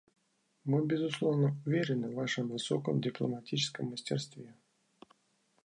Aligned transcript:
Мы, 0.63 0.83
безусловно, 0.83 1.61
уверены 1.63 2.09
в 2.09 2.15
Вашем 2.15 2.47
высоком 2.47 3.01
дипломатическом 3.01 3.91
мастерстве. 3.91 4.55